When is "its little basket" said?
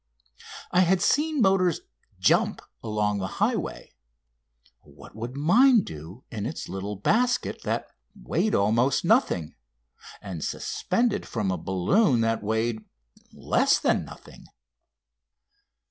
6.47-7.61